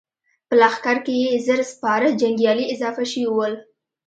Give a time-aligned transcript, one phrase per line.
[0.47, 3.53] په لښکر کې يې زر سپاره جنګيالي اضافه شوي ول.